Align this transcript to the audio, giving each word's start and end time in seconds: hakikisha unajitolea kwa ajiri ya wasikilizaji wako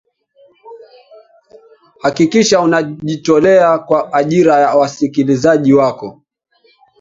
hakikisha 2.03 2.61
unajitolea 2.61 3.79
kwa 3.79 4.13
ajiri 4.13 4.49
ya 4.49 4.75
wasikilizaji 4.75 5.73
wako 5.73 6.21